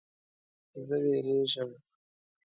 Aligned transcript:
زه 0.85 0.95
ویریږم 1.03 1.71